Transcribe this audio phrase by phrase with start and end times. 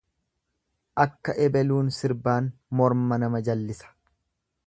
[1.03, 2.49] Akka ebaluun sirbaan
[2.81, 3.93] morma nama jallisa.